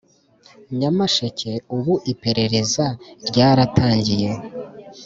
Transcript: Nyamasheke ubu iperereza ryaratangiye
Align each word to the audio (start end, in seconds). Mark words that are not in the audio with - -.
Nyamasheke 0.79 1.51
ubu 1.75 1.93
iperereza 2.11 2.85
ryaratangiye 3.27 4.31